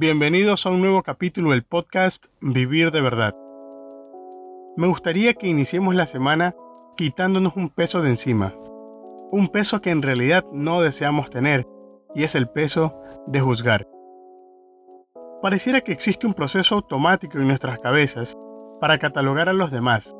Bienvenidos 0.00 0.64
a 0.64 0.70
un 0.70 0.80
nuevo 0.80 1.02
capítulo 1.02 1.50
del 1.50 1.64
podcast 1.64 2.26
Vivir 2.40 2.92
de 2.92 3.00
verdad. 3.00 3.34
Me 4.76 4.86
gustaría 4.86 5.34
que 5.34 5.48
iniciemos 5.48 5.92
la 5.96 6.06
semana 6.06 6.54
quitándonos 6.96 7.56
un 7.56 7.68
peso 7.68 8.00
de 8.00 8.10
encima. 8.10 8.54
Un 9.32 9.48
peso 9.48 9.80
que 9.80 9.90
en 9.90 10.02
realidad 10.02 10.44
no 10.52 10.82
deseamos 10.82 11.30
tener, 11.30 11.66
y 12.14 12.22
es 12.22 12.36
el 12.36 12.48
peso 12.48 12.94
de 13.26 13.40
juzgar. 13.40 13.88
Pareciera 15.42 15.80
que 15.80 15.90
existe 15.90 16.28
un 16.28 16.34
proceso 16.34 16.76
automático 16.76 17.36
en 17.38 17.48
nuestras 17.48 17.80
cabezas 17.80 18.38
para 18.80 19.00
catalogar 19.00 19.48
a 19.48 19.52
los 19.52 19.72
demás, 19.72 20.14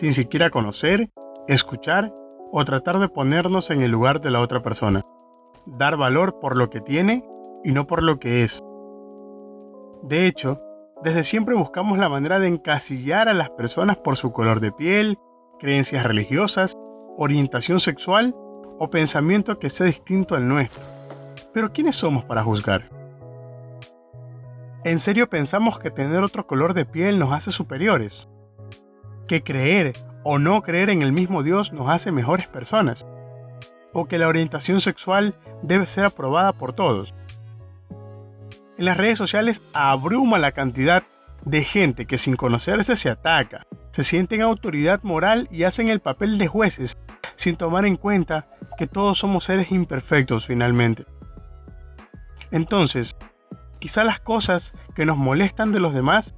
sin 0.00 0.14
siquiera 0.14 0.50
conocer, 0.50 1.10
escuchar 1.46 2.12
o 2.50 2.64
tratar 2.64 2.98
de 2.98 3.08
ponernos 3.08 3.70
en 3.70 3.82
el 3.82 3.92
lugar 3.92 4.20
de 4.20 4.32
la 4.32 4.40
otra 4.40 4.64
persona. 4.64 5.02
Dar 5.64 5.96
valor 5.96 6.40
por 6.40 6.56
lo 6.56 6.70
que 6.70 6.80
tiene 6.80 7.24
y 7.62 7.70
no 7.70 7.86
por 7.86 8.02
lo 8.02 8.18
que 8.18 8.42
es. 8.42 8.60
De 10.02 10.26
hecho, 10.26 10.60
desde 11.04 11.22
siempre 11.22 11.54
buscamos 11.54 11.96
la 11.96 12.08
manera 12.08 12.40
de 12.40 12.48
encasillar 12.48 13.28
a 13.28 13.34
las 13.34 13.50
personas 13.50 13.96
por 13.96 14.16
su 14.16 14.32
color 14.32 14.58
de 14.58 14.72
piel, 14.72 15.18
creencias 15.60 16.04
religiosas, 16.04 16.76
orientación 17.16 17.78
sexual 17.78 18.34
o 18.78 18.90
pensamiento 18.90 19.60
que 19.60 19.70
sea 19.70 19.86
distinto 19.86 20.34
al 20.34 20.48
nuestro. 20.48 20.82
Pero 21.52 21.72
¿quiénes 21.72 21.94
somos 21.94 22.24
para 22.24 22.42
juzgar? 22.42 22.90
¿En 24.84 24.98
serio 24.98 25.30
pensamos 25.30 25.78
que 25.78 25.92
tener 25.92 26.24
otro 26.24 26.48
color 26.48 26.74
de 26.74 26.84
piel 26.84 27.20
nos 27.20 27.32
hace 27.32 27.52
superiores? 27.52 28.26
¿Que 29.28 29.44
creer 29.44 29.92
o 30.24 30.40
no 30.40 30.62
creer 30.62 30.90
en 30.90 31.02
el 31.02 31.12
mismo 31.12 31.44
Dios 31.44 31.72
nos 31.72 31.88
hace 31.88 32.10
mejores 32.10 32.48
personas? 32.48 33.04
¿O 33.92 34.06
que 34.06 34.18
la 34.18 34.26
orientación 34.26 34.80
sexual 34.80 35.36
debe 35.62 35.86
ser 35.86 36.06
aprobada 36.06 36.52
por 36.52 36.74
todos? 36.74 37.14
En 38.82 38.86
las 38.86 38.96
redes 38.96 39.16
sociales 39.16 39.62
abruma 39.74 40.40
la 40.40 40.50
cantidad 40.50 41.04
de 41.44 41.62
gente 41.62 42.04
que 42.04 42.18
sin 42.18 42.34
conocerse 42.34 42.96
se 42.96 43.10
ataca, 43.10 43.64
se 43.92 44.02
sienten 44.02 44.42
autoridad 44.42 45.04
moral 45.04 45.46
y 45.52 45.62
hacen 45.62 45.86
el 45.86 46.00
papel 46.00 46.36
de 46.36 46.48
jueces 46.48 46.98
sin 47.36 47.54
tomar 47.54 47.86
en 47.86 47.94
cuenta 47.94 48.48
que 48.76 48.88
todos 48.88 49.18
somos 49.18 49.44
seres 49.44 49.70
imperfectos 49.70 50.48
finalmente. 50.48 51.06
Entonces, 52.50 53.14
quizá 53.78 54.02
las 54.02 54.18
cosas 54.18 54.72
que 54.96 55.06
nos 55.06 55.16
molestan 55.16 55.70
de 55.70 55.78
los 55.78 55.94
demás 55.94 56.34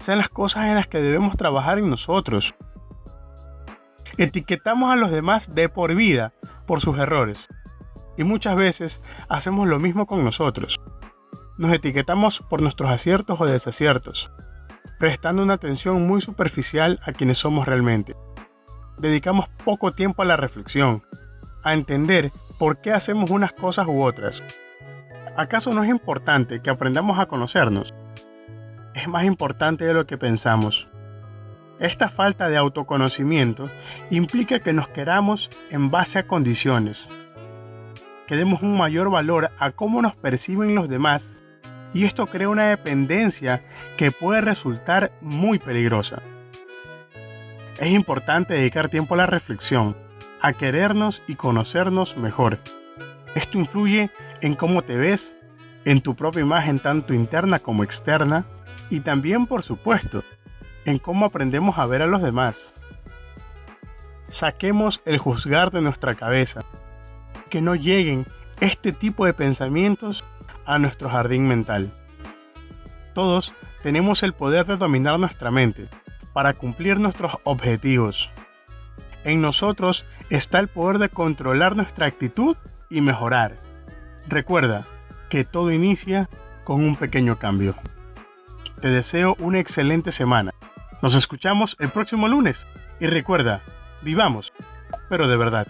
sean 0.00 0.18
las 0.18 0.28
cosas 0.28 0.66
en 0.66 0.74
las 0.74 0.88
que 0.88 0.98
debemos 0.98 1.36
trabajar 1.36 1.78
en 1.78 1.90
nosotros. 1.90 2.56
Etiquetamos 4.18 4.92
a 4.92 4.96
los 4.96 5.12
demás 5.12 5.54
de 5.54 5.68
por 5.68 5.94
vida 5.94 6.32
por 6.66 6.80
sus 6.80 6.98
errores 6.98 7.38
y 8.16 8.24
muchas 8.24 8.56
veces 8.56 9.00
hacemos 9.28 9.68
lo 9.68 9.78
mismo 9.78 10.06
con 10.06 10.24
nosotros. 10.24 10.80
Nos 11.56 11.72
etiquetamos 11.72 12.40
por 12.50 12.60
nuestros 12.60 12.90
aciertos 12.90 13.40
o 13.40 13.46
desaciertos, 13.46 14.32
prestando 14.98 15.40
una 15.40 15.54
atención 15.54 16.04
muy 16.04 16.20
superficial 16.20 16.98
a 17.06 17.12
quienes 17.12 17.38
somos 17.38 17.68
realmente. 17.68 18.16
Dedicamos 18.98 19.48
poco 19.64 19.92
tiempo 19.92 20.22
a 20.22 20.24
la 20.24 20.36
reflexión, 20.36 21.04
a 21.62 21.74
entender 21.74 22.32
por 22.58 22.80
qué 22.80 22.90
hacemos 22.90 23.30
unas 23.30 23.52
cosas 23.52 23.86
u 23.86 24.02
otras. 24.02 24.42
¿Acaso 25.36 25.72
no 25.72 25.84
es 25.84 25.90
importante 25.90 26.60
que 26.60 26.70
aprendamos 26.70 27.20
a 27.20 27.26
conocernos? 27.26 27.94
Es 28.92 29.06
más 29.06 29.24
importante 29.24 29.84
de 29.84 29.94
lo 29.94 30.06
que 30.06 30.18
pensamos. 30.18 30.88
Esta 31.78 32.08
falta 32.08 32.48
de 32.48 32.56
autoconocimiento 32.56 33.70
implica 34.10 34.58
que 34.58 34.72
nos 34.72 34.88
queramos 34.88 35.50
en 35.70 35.92
base 35.92 36.18
a 36.18 36.26
condiciones, 36.26 36.98
que 38.26 38.34
demos 38.34 38.60
un 38.60 38.76
mayor 38.76 39.08
valor 39.08 39.50
a 39.60 39.70
cómo 39.70 40.02
nos 40.02 40.16
perciben 40.16 40.74
los 40.74 40.88
demás 40.88 41.28
y 41.94 42.04
esto 42.04 42.26
crea 42.26 42.48
una 42.48 42.68
dependencia 42.68 43.62
que 43.96 44.10
puede 44.10 44.40
resultar 44.40 45.12
muy 45.20 45.58
peligrosa. 45.58 46.20
Es 47.78 47.90
importante 47.90 48.54
dedicar 48.54 48.88
tiempo 48.88 49.14
a 49.14 49.18
la 49.18 49.26
reflexión, 49.26 49.96
a 50.40 50.52
querernos 50.52 51.22
y 51.26 51.36
conocernos 51.36 52.16
mejor. 52.16 52.58
Esto 53.34 53.58
influye 53.58 54.10
en 54.40 54.54
cómo 54.54 54.82
te 54.82 54.96
ves, 54.96 55.32
en 55.84 56.00
tu 56.00 56.14
propia 56.14 56.42
imagen 56.42 56.80
tanto 56.80 57.14
interna 57.14 57.58
como 57.60 57.84
externa 57.84 58.44
y 58.90 59.00
también, 59.00 59.46
por 59.46 59.62
supuesto, 59.62 60.22
en 60.84 60.98
cómo 60.98 61.26
aprendemos 61.26 61.78
a 61.78 61.86
ver 61.86 62.02
a 62.02 62.06
los 62.06 62.22
demás. 62.22 62.56
Saquemos 64.28 65.00
el 65.04 65.18
juzgar 65.18 65.70
de 65.70 65.80
nuestra 65.80 66.14
cabeza, 66.14 66.60
que 67.50 67.60
no 67.60 67.74
lleguen 67.74 68.26
este 68.60 68.92
tipo 68.92 69.26
de 69.26 69.34
pensamientos 69.34 70.24
a 70.66 70.78
nuestro 70.78 71.08
jardín 71.08 71.46
mental. 71.46 71.92
Todos 73.14 73.52
tenemos 73.82 74.22
el 74.22 74.32
poder 74.32 74.66
de 74.66 74.76
dominar 74.76 75.18
nuestra 75.18 75.50
mente 75.50 75.88
para 76.32 76.54
cumplir 76.54 76.98
nuestros 76.98 77.32
objetivos. 77.44 78.30
En 79.24 79.40
nosotros 79.40 80.04
está 80.30 80.58
el 80.58 80.68
poder 80.68 80.98
de 80.98 81.08
controlar 81.08 81.76
nuestra 81.76 82.06
actitud 82.06 82.56
y 82.90 83.00
mejorar. 83.00 83.56
Recuerda 84.28 84.84
que 85.30 85.44
todo 85.44 85.70
inicia 85.70 86.28
con 86.64 86.82
un 86.82 86.96
pequeño 86.96 87.38
cambio. 87.38 87.74
Te 88.80 88.88
deseo 88.88 89.36
una 89.38 89.60
excelente 89.60 90.12
semana. 90.12 90.52
Nos 91.02 91.14
escuchamos 91.14 91.76
el 91.78 91.90
próximo 91.90 92.28
lunes 92.28 92.66
y 93.00 93.06
recuerda, 93.06 93.62
vivamos, 94.02 94.52
pero 95.08 95.28
de 95.28 95.36
verdad. 95.36 95.66